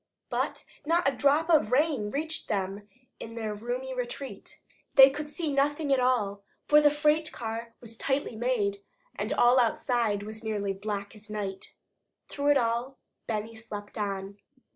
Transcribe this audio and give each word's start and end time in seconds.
But 0.31 0.65
not 0.83 1.07
a 1.07 1.15
drop 1.15 1.47
of 1.51 1.71
rain 1.71 2.09
reached 2.09 2.47
them 2.47 2.87
in 3.19 3.35
their 3.35 3.53
roomy 3.53 3.93
retreat. 3.93 4.59
They 4.95 5.11
could 5.11 5.29
see 5.29 5.53
nothing 5.53 5.93
at 5.93 5.99
all, 5.99 6.41
for 6.67 6.81
the 6.81 6.89
freight 6.89 7.31
car 7.31 7.75
was 7.81 7.97
tightly 7.97 8.35
made, 8.35 8.79
and 9.15 9.31
all 9.31 9.59
outside 9.59 10.23
was 10.23 10.43
nearly 10.43 10.71
as 10.71 10.79
black 10.81 11.13
as 11.13 11.29
night. 11.29 11.73
Through 12.29 12.47
it 12.49 12.57
all, 12.57 12.97
Benny 13.27 13.53
slept 13.53 13.95
on. 13.95 14.39